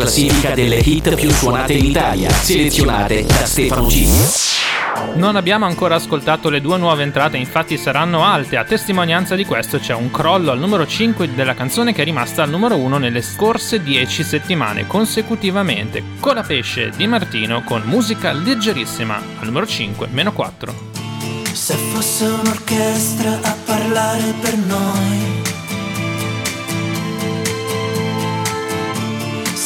Classifica 0.03 0.55
delle 0.55 0.77
hit 0.77 1.17
più 1.17 1.29
suonate 1.31 1.73
in 1.73 1.85
Italia, 1.87 2.31
selezionate 2.31 3.25
da 3.25 3.45
Stefano 3.45 3.87
G. 3.87 4.07
Non 5.15 5.35
abbiamo 5.35 5.67
ancora 5.67 5.97
ascoltato 5.97 6.51
le 6.51 6.61
due 6.61 6.79
nuove 6.79 7.03
entrate, 7.03 7.37
infatti 7.37 7.77
saranno 7.77 8.25
alte. 8.25 8.57
A 8.57 8.65
testimonianza 8.65 9.35
di 9.35 9.45
questo 9.45 9.81
c'è 9.81 9.95
un 9.95 10.13
crollo 10.13 10.53
al 10.53 10.59
numero 10.61 10.87
5 10.87 11.35
della 11.35 11.55
canzone 11.55 11.93
che 11.93 12.03
è 12.03 12.05
rimasta 12.05 12.45
al 12.45 12.51
numero 12.51 12.77
1 12.77 12.99
nelle 12.99 13.23
scorse 13.23 13.83
10 13.83 14.23
settimane 14.23 14.87
consecutivamente. 14.87 16.03
Colapesce 16.21 16.93
di 16.95 17.07
Martino 17.09 17.65
con 17.65 17.83
musica 17.85 18.31
leggerissima 18.31 19.17
al 19.17 19.47
numero 19.47 19.67
5, 19.67 20.07
meno 20.13 20.33
4. 20.33 20.75
Se 21.53 21.75
fosse 21.75 22.25
un'orchestra 22.25 23.41
a 23.43 23.57
parlare 23.65 24.33
per 24.41 24.57
noi, 24.59 25.38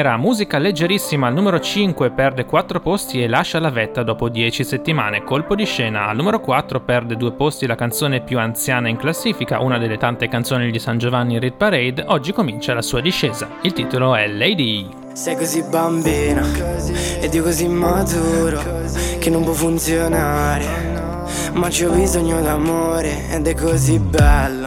Era 0.00 0.16
musica 0.16 0.56
leggerissima 0.56 1.26
al 1.26 1.34
numero 1.34 1.60
5, 1.60 2.12
perde 2.12 2.46
4 2.46 2.80
posti 2.80 3.22
e 3.22 3.28
lascia 3.28 3.60
la 3.60 3.68
vetta 3.68 4.02
dopo 4.02 4.30
10 4.30 4.64
settimane. 4.64 5.24
Colpo 5.24 5.54
di 5.54 5.66
scena 5.66 6.06
al 6.06 6.16
numero 6.16 6.40
4 6.40 6.80
perde 6.80 7.16
2 7.16 7.32
posti 7.32 7.66
la 7.66 7.74
canzone 7.74 8.22
più 8.22 8.38
anziana 8.38 8.88
in 8.88 8.96
classifica, 8.96 9.60
una 9.60 9.76
delle 9.76 9.98
tante 9.98 10.26
canzoni 10.26 10.70
di 10.70 10.78
San 10.78 10.96
Giovanni 10.96 11.38
Rit 11.38 11.54
Parade. 11.54 12.02
Oggi 12.06 12.32
comincia 12.32 12.72
la 12.72 12.80
sua 12.80 13.02
discesa. 13.02 13.46
Il 13.60 13.74
titolo 13.74 14.14
è 14.14 14.26
Lady. 14.26 14.88
Sei 15.12 15.36
così 15.36 15.62
bambino 15.68 16.46
ed 17.20 17.34
io 17.34 17.42
così 17.42 17.68
maturo 17.68 18.62
che 19.18 19.28
non 19.28 19.44
può 19.44 19.52
funzionare. 19.52 21.28
Ma 21.52 21.68
c'ho 21.68 21.90
bisogno 21.90 22.40
d'amore 22.40 23.28
ed 23.28 23.46
è 23.46 23.54
così 23.54 23.98
bello. 23.98 24.66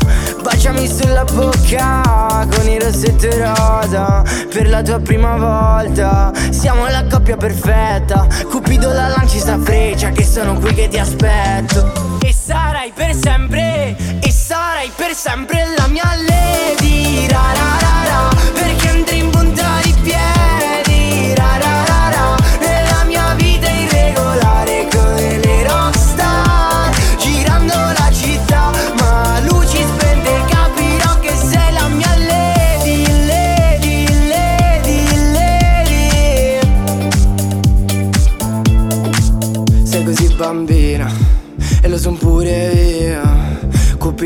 Baciami 0.61 0.87
sulla 0.87 1.23
bocca 1.23 2.47
con 2.55 2.69
il 2.69 2.79
rossetto 2.79 3.27
rosa 3.35 4.23
Per 4.47 4.69
la 4.69 4.83
tua 4.83 4.99
prima 4.99 5.35
volta. 5.35 6.31
Siamo 6.51 6.85
la 6.85 7.03
coppia 7.09 7.35
perfetta 7.35 8.27
Cupido 8.47 8.93
la 8.93 9.07
lanci 9.07 9.39
sta 9.39 9.57
freccia 9.59 10.09
Che 10.09 10.23
sono 10.23 10.59
qui 10.59 10.71
che 10.75 10.87
ti 10.87 10.99
aspetto. 10.99 12.19
E 12.21 12.31
sarai 12.31 12.91
per 12.93 13.15
sempre 13.15 13.95
E 14.19 14.31
sarai 14.31 14.91
per 14.95 15.15
sempre 15.15 15.65
la 15.75 15.87
mia 15.87 16.03
lady 16.27 17.25
ra 17.27 17.80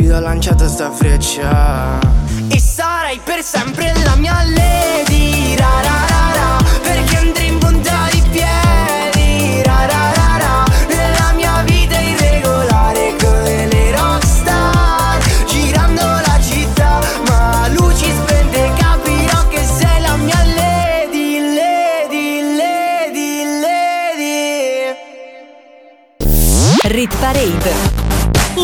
Ha 0.08 0.20
lanciato 0.22 0.66
sta 0.70 0.92
freccia. 0.92 2.00
E 2.48 2.58
sarai 2.58 3.20
per 3.22 3.44
sempre 3.44 3.92
la 4.06 4.16
mia 4.16 4.44
lady 4.46 5.56
ra 5.58 5.82
ra 5.82 6.06
ra 6.08 6.32
ra. 6.34 6.64
Perché 6.82 7.18
andrei 7.18 7.48
in 7.50 7.58
punta 7.58 8.08
di 8.12 8.24
piedi 8.32 9.62
ra 9.64 9.86
ra 9.86 10.12
ra 10.14 10.38
ra. 10.38 10.64
Nella 10.88 11.34
mia 11.34 11.62
vita 11.64 12.00
irregolare 12.00 13.16
come 13.22 13.68
le 13.68 13.92
rockstar. 13.92 15.20
Girando 15.48 16.02
la 16.02 16.40
città 16.42 17.00
ma 17.28 17.68
luci 17.74 18.10
spente 18.10 18.72
capirò 18.78 19.48
che 19.50 19.64
sei 19.66 20.00
la 20.02 20.16
mia 20.16 20.42
lady 20.56 21.40
Lady, 21.56 22.56
lady, 22.56 23.44
lady. 23.60 24.96
Rit 26.84 27.14
Parade 27.18 27.85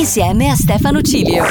insieme 0.01 0.49
a 0.49 0.55
Stefano 0.55 0.99
Cilio. 1.03 1.43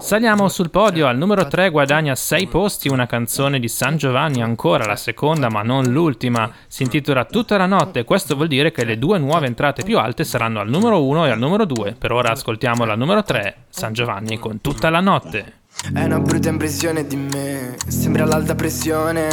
Saliamo 0.00 0.50
sul 0.50 0.68
podio, 0.68 1.06
al 1.06 1.16
numero 1.16 1.48
3 1.48 1.70
guadagna 1.70 2.14
6 2.14 2.46
posti 2.48 2.90
una 2.90 3.06
canzone 3.06 3.58
di 3.58 3.68
San 3.68 3.96
Giovanni, 3.96 4.42
ancora 4.42 4.84
la 4.84 4.96
seconda 4.96 5.48
ma 5.48 5.62
non 5.62 5.86
l'ultima, 5.86 6.52
si 6.66 6.82
intitola 6.82 7.24
Tutta 7.24 7.56
la 7.56 7.64
notte, 7.64 8.04
questo 8.04 8.36
vuol 8.36 8.48
dire 8.48 8.70
che 8.70 8.84
le 8.84 8.98
due 8.98 9.18
nuove 9.18 9.46
entrate 9.46 9.82
più 9.82 9.98
alte 9.98 10.24
saranno 10.24 10.60
al 10.60 10.68
numero 10.68 11.02
1 11.02 11.24
e 11.24 11.30
al 11.30 11.38
numero 11.38 11.64
2, 11.64 11.96
per 11.98 12.12
ora 12.12 12.32
ascoltiamo 12.32 12.84
la 12.84 12.96
numero 12.96 13.22
3, 13.22 13.64
San 13.70 13.94
Giovanni 13.94 14.38
con 14.38 14.60
Tutta 14.60 14.90
la 14.90 15.00
notte. 15.00 15.59
È 15.82 16.04
una 16.04 16.20
brutta 16.20 16.50
impressione 16.50 17.06
di 17.06 17.16
me, 17.16 17.74
sembra 17.88 18.24
l'alta 18.24 18.54
pressione. 18.54 19.28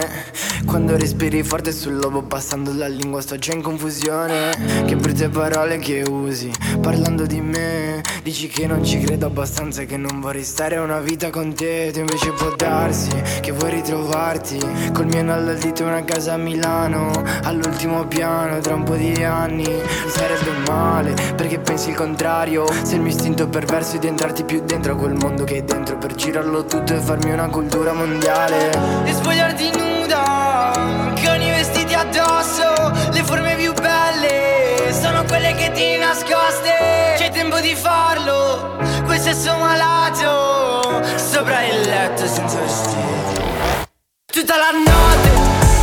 Quando 0.65 0.97
respiri 0.97 1.43
forte 1.43 1.71
sul 1.71 1.97
lobo 1.97 2.23
passando 2.23 2.73
la 2.73 2.87
lingua 2.87 3.21
sto 3.21 3.37
già 3.37 3.53
in 3.53 3.61
confusione. 3.61 4.83
Che 4.85 4.95
brutte 4.95 5.29
parole 5.29 5.77
che 5.77 6.03
usi, 6.09 6.49
parlando 6.81 7.25
di 7.25 7.41
me. 7.41 8.01
Dici 8.23 8.47
che 8.47 8.65
non 8.65 8.83
ci 8.83 8.99
credo 8.99 9.27
abbastanza 9.27 9.83
che 9.83 9.97
non 9.97 10.19
vorrei 10.19 10.43
stare 10.43 10.77
una 10.77 10.99
vita 10.99 11.29
con 11.29 11.53
te. 11.53 11.91
Tu 11.93 11.99
invece 11.99 12.31
può 12.31 12.55
darsi 12.55 13.09
che 13.41 13.51
vuoi 13.51 13.71
ritrovarti 13.71 14.57
Col 14.93 15.05
mio 15.05 15.19
anello 15.19 15.51
al 15.51 15.57
dito 15.57 15.83
una 15.83 16.03
casa 16.03 16.33
a 16.33 16.37
Milano 16.37 17.11
All'ultimo 17.43 18.05
piano 18.07 18.59
tra 18.59 18.73
un 18.73 18.83
po' 18.83 18.95
di 18.95 19.23
anni. 19.23 19.63
Mi 19.63 20.09
sarebbe 20.09 20.51
male 20.67 21.13
perché 21.35 21.59
pensi 21.59 21.89
il 21.89 21.95
contrario? 21.95 22.65
Se 22.83 22.95
il 22.95 23.01
mio 23.01 23.11
istinto 23.11 23.47
perverso 23.47 23.97
è 23.97 23.99
di 23.99 24.07
entrarti 24.07 24.43
più 24.43 24.61
dentro 24.65 24.93
a 24.93 24.95
quel 24.95 25.13
mondo 25.13 25.43
che 25.43 25.55
hai 25.55 25.63
dentro 25.63 25.97
Per 25.97 26.15
girarlo 26.37 26.65
tutto 26.65 26.93
e 26.93 26.99
farmi 26.99 27.31
una 27.31 27.49
cultura 27.49 27.93
mondiale. 27.93 28.69
E 29.05 29.13
spogliarti 29.13 29.71
nuda 29.75 30.71
Con 31.23 31.41
i 31.41 31.49
vestiti 31.49 31.93
addosso 31.93 32.91
Le 33.11 33.23
forme 33.23 33.55
più 33.55 33.73
belle 33.73 34.93
Sono 34.93 35.23
quelle 35.23 35.53
che 35.55 35.71
ti 35.71 35.97
nascoste. 35.97 37.15
C'è 37.17 37.31
tempo 37.31 37.59
di 37.59 37.73
farlo 37.73 38.77
Quel 39.05 39.19
sesso 39.19 39.57
malato 39.57 41.01
Sopra 41.15 41.63
il 41.63 41.81
letto 41.81 42.27
senza 42.27 42.59
vestiti. 42.59 43.45
Tutta 44.25 44.55
la 44.57 44.71
notte 44.71 45.76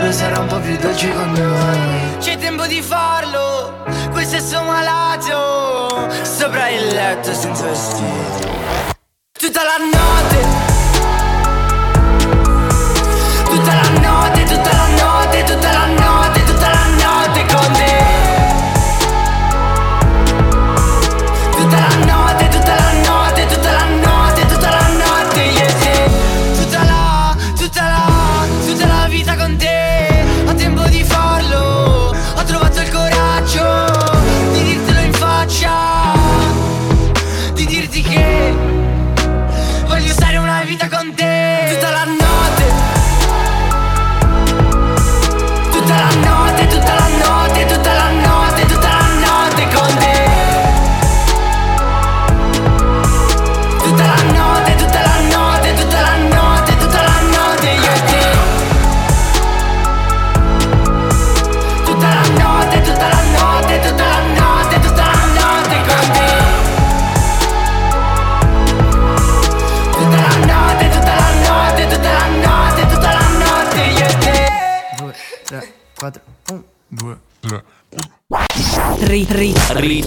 futuro 0.00 0.12
sarà 0.12 0.38
un 0.40 0.46
po' 0.46 0.58
più 0.58 0.76
dolce 0.78 1.12
con 1.12 1.32
noi. 1.32 2.18
C'è 2.18 2.36
tempo 2.38 2.66
di 2.66 2.80
farlo, 2.80 3.84
quel 4.10 4.24
sesso 4.24 4.62
malato 4.62 6.08
Sopra 6.22 6.68
il 6.70 6.86
letto 6.86 7.32
senza 7.32 7.66
vestiti 7.66 8.69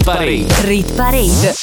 Parade. 0.04 0.46
rit 0.64 0.94
Parade. 0.94 1.54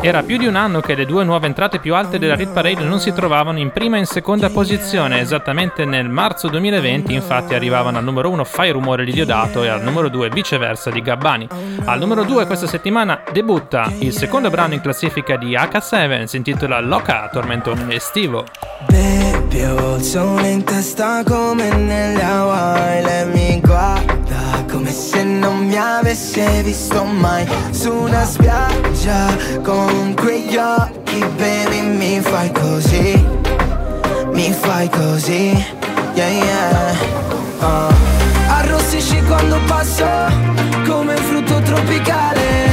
Era 0.00 0.24
più 0.24 0.38
di 0.38 0.46
un 0.46 0.56
anno 0.56 0.80
che 0.80 0.96
le 0.96 1.06
due 1.06 1.22
nuove 1.22 1.46
entrate 1.46 1.78
più 1.78 1.94
alte 1.94 2.18
della 2.18 2.34
Rit 2.34 2.50
Parade 2.50 2.82
non 2.82 2.98
si 2.98 3.12
trovavano 3.12 3.60
in 3.60 3.70
prima 3.70 3.94
e 3.96 4.00
in 4.00 4.06
seconda 4.06 4.50
posizione. 4.50 5.20
Esattamente 5.20 5.84
nel 5.84 6.08
marzo 6.08 6.48
2020, 6.48 7.14
infatti, 7.14 7.54
arrivavano 7.54 7.98
al 7.98 8.04
numero 8.04 8.28
1 8.30 8.44
Fai 8.44 8.70
rumore 8.70 9.04
di 9.04 9.12
Diodato 9.12 9.62
e 9.62 9.68
al 9.68 9.82
numero 9.82 10.08
2 10.08 10.30
viceversa 10.30 10.90
di 10.90 11.00
Gabbani. 11.00 11.48
Al 11.84 12.00
numero 12.00 12.24
2 12.24 12.46
questa 12.46 12.66
settimana 12.66 13.22
debutta 13.32 13.92
il 14.00 14.12
secondo 14.12 14.50
brano 14.50 14.74
in 14.74 14.80
classifica 14.80 15.36
di 15.36 15.52
H7, 15.52 16.24
si 16.24 16.36
intitola 16.38 16.80
Loca, 16.80 17.28
tormentone 17.32 17.94
estivo. 17.94 18.44
Baby, 18.88 19.25
ho 19.64 19.96
il 19.96 20.02
sole 20.02 20.50
in 20.50 20.64
testa 20.64 21.22
come 21.24 21.68
nelle 21.70 22.22
Hawaii. 22.22 23.02
Lei 23.02 23.26
mi 23.26 23.60
guarda 23.60 24.64
come 24.70 24.90
se 24.90 25.22
non 25.22 25.66
mi 25.66 25.76
avesse 25.76 26.62
visto 26.62 27.04
mai. 27.04 27.46
Su 27.70 27.92
una 27.92 28.24
spiaggia 28.24 29.36
con 29.62 30.14
quegli 30.14 30.56
occhi, 30.56 31.24
baby, 31.36 31.80
mi 31.80 32.20
fai 32.20 32.50
così 32.52 33.24
Mi 34.32 34.52
fai 34.52 34.88
così, 34.90 35.64
yeah, 36.14 36.28
yeah. 36.28 36.94
Uh. 37.60 37.94
Arrossisci 38.48 39.22
quando 39.22 39.58
passo 39.66 40.06
come 40.86 41.16
frutto 41.16 41.60
tropicale 41.62 42.65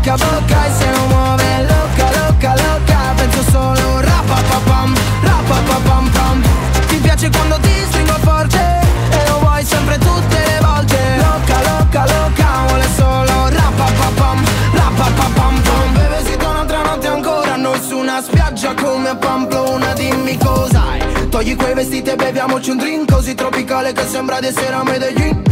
bocca, 0.00 0.16
bocca, 0.16 0.40
bocca 0.40 0.66
E 0.66 0.72
se 0.72 0.90
non 0.90 1.08
muove 1.08 1.62
loca, 1.62 2.10
loca, 2.18 2.54
loca 2.54 3.14
Penso 3.16 3.50
solo 3.50 4.00
rapapapam, 4.00 4.94
rapapapam 5.22 6.10
pam 6.10 6.42
Ti 6.88 6.96
piace 6.96 7.30
quando 7.30 7.58
ti 7.60 7.70
stringo 7.88 8.14
forte 8.22 8.80
E 9.10 9.28
lo 9.28 9.38
vuoi 9.40 9.64
sempre 9.64 9.98
tutte 9.98 10.36
le 10.36 10.58
volte. 10.60 10.98
Loca, 11.16 11.60
loca, 11.62 12.04
loca, 12.06 12.46
vuole 12.66 12.88
solo 12.96 13.48
rapapapam, 13.48 14.44
rapapapam 14.72 15.60
pam 15.62 15.92
Beve 15.92 16.24
si 16.24 16.34
un'altra 16.34 16.82
notte 16.82 17.06
ancora 17.06 17.56
Noi 17.56 17.80
su 17.80 17.98
una 17.98 18.22
spiaggia 18.22 18.74
come 18.74 19.10
a 19.10 19.16
Pamplona 19.16 19.92
Dimmi 19.92 20.38
cosa 20.38 20.82
hai. 20.90 21.28
Togli 21.28 21.56
quei 21.56 21.74
vestiti 21.74 22.10
e 22.10 22.16
beviamoci 22.16 22.70
un 22.70 22.76
drink 22.78 23.12
Così 23.12 23.34
tropicale 23.34 23.92
che 23.92 24.06
sembra 24.06 24.40
di 24.40 24.46
essere 24.46 24.74
a 24.74 24.82
Medellin 24.82 25.50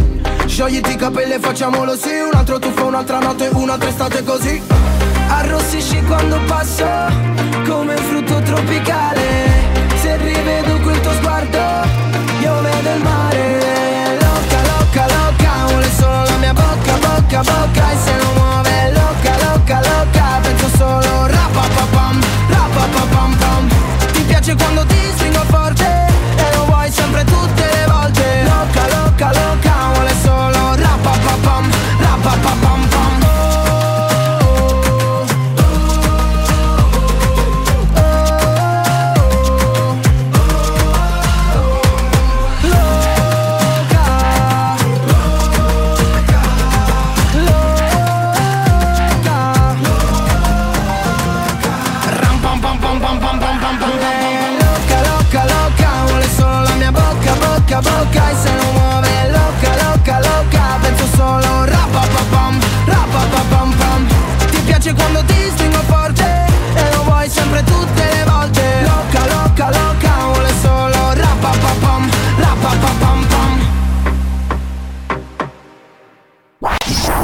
Sciogliti 0.59 0.91
i 0.91 0.95
capelli 0.97 1.31
e 1.31 1.39
facciamolo 1.39 1.95
sì. 1.95 2.09
Un 2.09 2.31
altro 2.33 2.59
tuffo, 2.59 2.87
un'altra 2.87 3.19
notte, 3.19 3.47
un'altra 3.53 3.87
estate 3.87 4.25
così. 4.25 4.61
Arrossisci 5.29 6.03
quando 6.03 6.37
passo 6.47 6.85
Come 7.65 7.93
un 7.95 8.03
frutto 8.03 8.41
tropicale. 8.41 9.23
Se 10.01 10.17
rivedo 10.17 10.81
quel 10.81 10.99
tuo 10.99 11.13
sguardo 11.13 11.57
Io 12.41 12.61
vedo 12.61 12.89
il 12.93 13.01
mare. 13.01 14.17
Loca, 14.19 14.61
loca, 14.67 15.05
loca 15.07 15.51
Vuole 15.67 15.91
solo 15.97 16.23
la 16.25 16.37
mia 16.39 16.53
bocca, 16.53 16.93
bocca, 17.07 17.41
bocca. 17.41 17.91
E 17.91 17.97
se 18.03 18.15
non 18.17 18.33
muove 18.33 18.91
Loca, 18.91 19.37
loca, 19.45 19.79
loca 19.79 20.39
Penso 20.41 20.67
solo 20.75 21.25
Rapapapam, 21.25 22.19
rapapapam 22.49 23.37
pam 23.37 23.69
Ti 24.11 24.21
piace 24.23 24.55
quando 24.55 24.85
ti 24.87 24.97
stringo 25.13 25.41
forte 25.47 25.85
E 26.35 26.55
lo 26.57 26.65
vuoi 26.65 26.91
sempre 26.91 27.23
tutte 27.23 27.63
le 27.63 27.85
volte. 27.87 28.43
Loca, 28.43 28.87
loca, 28.89 29.31
loca 29.31 29.68
piace 64.89 64.93
quando 64.93 65.23
ti 65.25 65.49
stringo 65.51 65.81
forte 65.83 66.45
E 66.75 66.95
lo 66.95 67.03
vuoi 67.03 67.29
sempre 67.29 67.63
tutte 67.63 68.09
le 68.11 68.23
volte 68.25 68.81
Loca, 68.81 69.25
loca, 69.27 69.69
loca 69.69 70.25
Vuole 70.31 70.53
solo 70.61 71.13
rapapapam 71.13 72.09
Rapapapam 72.37 73.27
pam 73.27 73.67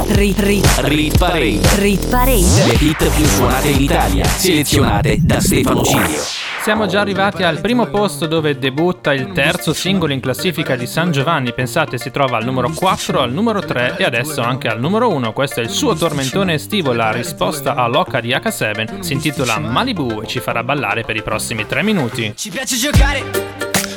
Rit, 0.08 0.38
rit, 0.38 0.66
Rit 0.78 1.18
Parade. 1.18 1.60
rit 1.74 2.06
parade. 2.06 2.64
Le 2.66 2.76
hit 2.78 3.08
più 3.10 3.26
suonate 3.26 3.68
in 3.68 3.82
Italia, 3.82 4.24
selezionate 4.24 5.18
da 5.20 5.40
Stefano 5.40 5.82
Cilio. 5.82 6.45
Siamo 6.66 6.88
già 6.88 6.98
arrivati 6.98 7.44
al 7.44 7.60
primo 7.60 7.86
posto 7.86 8.26
dove 8.26 8.58
debutta 8.58 9.14
il 9.14 9.30
terzo 9.30 9.72
singolo 9.72 10.12
in 10.12 10.18
classifica 10.18 10.74
di 10.74 10.88
San 10.88 11.12
Giovanni. 11.12 11.52
Pensate, 11.54 11.96
si 11.96 12.10
trova 12.10 12.38
al 12.38 12.44
numero 12.44 12.70
4, 12.70 13.20
al 13.20 13.30
numero 13.30 13.60
3 13.60 13.94
e 13.98 14.02
adesso 14.02 14.42
anche 14.42 14.66
al 14.66 14.80
numero 14.80 15.08
1. 15.12 15.32
Questo 15.32 15.60
è 15.60 15.62
il 15.62 15.70
suo 15.70 15.94
tormentone 15.94 16.54
estivo, 16.54 16.92
la 16.92 17.12
risposta 17.12 17.76
a 17.76 17.86
Loca 17.86 18.18
di 18.18 18.30
H7. 18.30 18.98
Si 18.98 19.12
intitola 19.12 19.60
Malibu 19.60 20.22
e 20.22 20.26
ci 20.26 20.40
farà 20.40 20.64
ballare 20.64 21.04
per 21.04 21.14
i 21.14 21.22
prossimi 21.22 21.68
3 21.68 21.84
minuti. 21.84 22.32
Ci 22.34 22.50
piace 22.50 22.76
giocare 22.76 23.22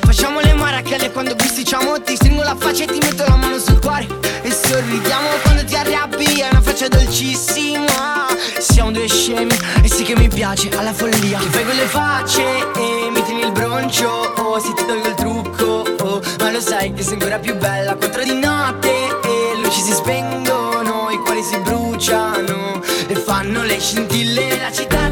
Facciamo 0.02 0.40
le 0.40 0.54
marachelle 0.54 1.10
quando 1.10 1.34
bisticciamo 1.34 2.00
Ti 2.02 2.16
stringo 2.16 2.44
la 2.44 2.56
faccia 2.56 2.84
e 2.84 2.88
ti 2.88 3.00
metto 3.00 3.26
la 3.28 3.36
mano 3.36 3.58
sul 3.58 3.80
cuore 3.80 4.39
E 4.50 4.52
sorridiamo 4.52 5.28
quando 5.44 5.64
ti 5.64 5.76
arrabbi 5.76 6.40
È 6.40 6.48
una 6.50 6.60
faccia 6.60 6.88
dolcissima. 6.88 8.26
Siamo 8.58 8.92
due 8.92 9.08
scemi 9.08 9.56
E 9.84 9.88
sì 9.88 10.02
che 10.04 10.16
mi 10.16 10.28
piace 10.28 10.70
alla 10.76 10.92
follia. 10.92 11.38
Che 11.38 11.50
fai 11.50 11.64
quelle 11.64 11.86
facce 11.86 12.42
e 12.42 13.10
mi 13.12 13.22
tieni 13.26 13.42
il 13.42 13.52
broncio 13.52 14.10
Oh, 14.10 14.60
se 14.60 14.74
ti 14.74 14.86
tolgo 14.88 15.08
il 15.08 15.14
trucco. 15.14 15.84
Oh, 16.02 16.22
Ma 16.40 16.52
lo 16.52 16.60
sai 16.62 16.92
che 16.94 17.04
sei 17.04 17.14
ancora 17.14 17.38
più 17.38 17.56
bella 17.58 17.94
Quattro 17.94 18.24
di 18.24 18.40
notte 18.40 18.90
e 18.90 19.60
luci 19.62 19.82
si 19.82 19.92
spengono 19.92 21.10
I 21.12 21.18
cuori 21.18 21.44
si 21.44 21.60
bruciano 21.60 22.82
E 23.06 23.16
fanno 23.18 23.62
le 23.64 23.80
scintille 23.80 24.58
La 24.58 24.72
città 24.72 25.10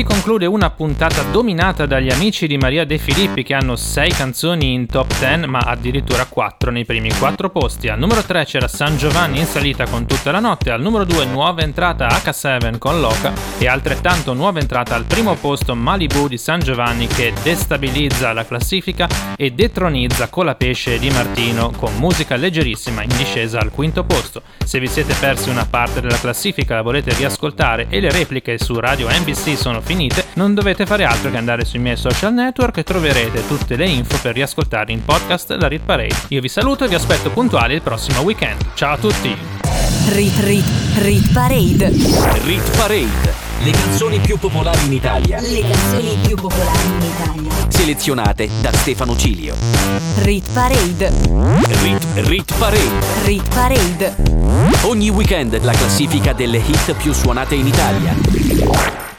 Si 0.00 0.06
conclude 0.06 0.46
una 0.46 0.70
puntata 0.70 1.20
dominata 1.24 1.84
dagli 1.84 2.08
amici 2.08 2.46
di 2.46 2.56
Maria 2.56 2.86
De 2.86 2.96
Filippi 2.96 3.42
che 3.42 3.52
hanno 3.52 3.76
6 3.76 4.10
canzoni 4.12 4.72
in 4.72 4.86
top 4.86 5.18
10 5.18 5.46
ma 5.46 5.58
addirittura 5.58 6.24
4 6.24 6.70
nei 6.70 6.86
primi 6.86 7.12
4 7.12 7.50
posti. 7.50 7.88
Al 7.88 7.98
numero 7.98 8.22
3 8.22 8.46
c'era 8.46 8.66
San 8.66 8.96
Giovanni 8.96 9.40
in 9.40 9.44
salita 9.44 9.86
con 9.86 10.06
tutta 10.06 10.30
la 10.30 10.40
notte, 10.40 10.70
al 10.70 10.80
numero 10.80 11.04
2 11.04 11.26
nuova 11.26 11.60
entrata 11.60 12.08
H7 12.08 12.78
con 12.78 12.98
Loca 12.98 13.34
e 13.58 13.68
altrettanto 13.68 14.32
nuova 14.32 14.58
entrata 14.58 14.94
al 14.94 15.04
primo 15.04 15.34
posto 15.34 15.74
Malibu 15.74 16.28
di 16.28 16.38
San 16.38 16.60
Giovanni 16.60 17.06
che 17.06 17.34
destabilizza 17.42 18.32
la 18.32 18.46
classifica 18.46 19.06
e 19.36 19.50
detronizza 19.50 20.30
Colapesce 20.30 20.98
di 20.98 21.10
Martino 21.10 21.72
con 21.76 21.94
musica 21.96 22.36
leggerissima 22.36 23.02
in 23.02 23.10
discesa 23.18 23.60
al 23.60 23.70
quinto 23.70 24.04
posto. 24.04 24.40
Se 24.64 24.80
vi 24.80 24.86
siete 24.86 25.12
persi 25.20 25.50
una 25.50 25.66
parte 25.66 26.00
della 26.00 26.16
classifica 26.16 26.76
la 26.76 26.82
volete 26.82 27.12
riascoltare 27.12 27.88
e 27.90 28.00
le 28.00 28.10
repliche 28.10 28.56
su 28.56 28.80
Radio 28.80 29.06
NBC 29.10 29.58
sono 29.58 29.82
finite, 29.90 30.26
non 30.34 30.54
dovete 30.54 30.86
fare 30.86 31.02
altro 31.02 31.32
che 31.32 31.36
andare 31.36 31.64
sui 31.64 31.80
miei 31.80 31.96
social 31.96 32.32
network 32.32 32.76
e 32.76 32.84
troverete 32.84 33.44
tutte 33.48 33.74
le 33.74 33.88
info 33.88 34.16
per 34.22 34.34
riascoltare 34.34 34.92
in 34.92 35.04
podcast 35.04 35.50
la 35.58 35.66
Rit 35.66 35.82
Parade. 35.82 36.14
Io 36.28 36.40
vi 36.40 36.48
saluto 36.48 36.84
e 36.84 36.88
vi 36.88 36.94
aspetto 36.94 37.28
puntuali 37.30 37.74
il 37.74 37.82
prossimo 37.82 38.20
weekend. 38.20 38.74
Ciao 38.74 38.92
a 38.92 38.96
tutti! 38.98 39.36
Rit, 40.10 40.38
rit, 40.44 40.64
rit 40.98 41.32
parade. 41.32 41.88
Rit 42.44 42.76
Parade. 42.76 43.34
Le 43.64 43.70
canzoni 43.72 44.20
più 44.20 44.38
popolari 44.38 44.86
in 44.86 44.92
Italia. 44.92 45.40
Le 45.40 45.60
canzoni 45.60 46.16
più 46.24 46.36
popolari 46.36 46.86
in 46.86 47.02
Italia. 47.02 47.52
Selezionate 47.68 48.48
da 48.60 48.72
Stefano 48.72 49.16
Cilio. 49.16 49.56
Rit 50.18 50.48
parade. 50.52 51.12
Rit, 51.82 52.06
Rit 52.14 52.54
Parade. 52.56 53.24
Rit 53.24 53.48
parade. 53.52 54.14
Ogni 54.82 55.08
weekend 55.08 55.60
la 55.64 55.72
classifica 55.72 56.32
delle 56.32 56.58
hit 56.58 56.94
più 56.94 57.12
suonate 57.12 57.56
in 57.56 57.66
Italia. 57.66 59.09